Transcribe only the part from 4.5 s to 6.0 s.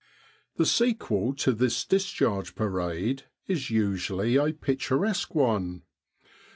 picturesque one.